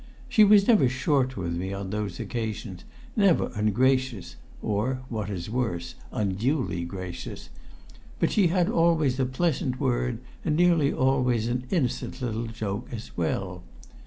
[0.27, 5.93] She was never short with me on those occasions, never ungracious or (what is worse)
[6.11, 7.49] unduly gracious,
[8.19, 13.15] but she had always a pleasant word, and nearly always an innocent little joke as
[13.15, 13.61] well.